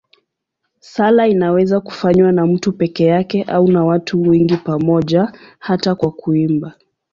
Sala 0.79 1.27
inaweza 1.27 1.79
kufanywa 1.81 2.31
na 2.31 2.45
mtu 2.45 2.73
peke 2.73 3.05
yake 3.05 3.43
au 3.43 3.67
na 3.71 4.01
wengi 4.13 4.57
pamoja, 4.57 5.31
hata 5.59 5.95
kwa 5.95 6.11
kuimba. 6.11 6.73